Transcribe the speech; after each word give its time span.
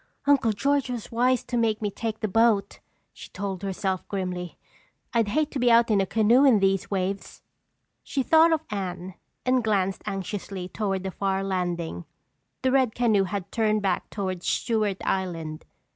"Uncle 0.25 0.51
George 0.51 0.89
was 0.89 1.11
wise 1.11 1.43
to 1.43 1.55
make 1.55 1.79
me 1.79 1.91
take 1.91 2.21
the 2.21 2.27
boat," 2.27 2.79
she 3.13 3.29
told 3.29 3.61
herself 3.61 4.07
grimly. 4.07 4.57
"I'd 5.13 5.27
hate 5.27 5.51
to 5.51 5.59
be 5.59 5.69
out 5.69 5.91
in 5.91 6.01
a 6.01 6.07
canoe 6.07 6.43
in 6.43 6.57
these 6.57 6.89
waves." 6.89 7.43
She 8.01 8.23
thought 8.23 8.51
of 8.51 8.63
Anne 8.71 9.13
and 9.45 9.63
glanced 9.63 10.01
anxiously 10.07 10.67
toward 10.69 11.03
the 11.03 11.11
far 11.11 11.43
landing. 11.43 12.05
The 12.63 12.71
red 12.71 12.95
canoe 12.95 13.25
had 13.25 13.51
turned 13.51 13.83
back 13.83 14.09
toward 14.09 14.41
Stewart 14.41 14.97
Island. 15.05 15.65